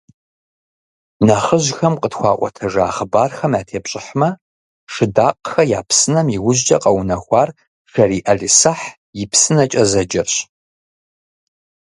[1.25, 4.29] Нэхъыжьхэм къытхуаӏуэтэжа хъыбархэм ятепщӏыхьмэ,
[4.93, 7.49] «Шыдакъхэ я псынэм» иужькӏэ къэунэхуар
[7.91, 8.87] «Шэрий ӏэлисахь
[9.21, 10.35] и псынэкӏэ» зэджэрщ.